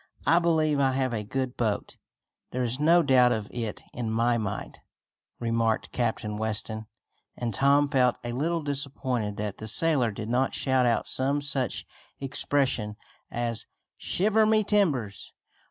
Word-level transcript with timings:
"I 0.25 0.39
believe 0.39 0.79
I 0.79 0.93
have 0.93 1.13
a 1.13 1.23
good 1.23 1.55
boat." 1.55 1.97
"There 2.49 2.63
is 2.63 2.79
no 2.79 3.03
doubt 3.03 3.31
of 3.31 3.47
it 3.53 3.83
in 3.93 4.09
my 4.09 4.35
mind," 4.39 4.79
remarked 5.39 5.91
Captain 5.91 6.39
Weston, 6.39 6.87
and 7.37 7.53
Tom 7.53 7.87
felt 7.87 8.17
a 8.23 8.31
little 8.31 8.63
disappointed 8.63 9.37
that 9.37 9.57
the 9.57 9.67
sailor 9.67 10.09
did 10.09 10.27
not 10.27 10.55
shout 10.55 10.87
out 10.87 11.07
some 11.07 11.39
such 11.39 11.85
expression 12.19 12.95
as 13.29 13.67
"Shiver 13.95 14.47
my 14.47 14.63
timbers!" 14.63 15.33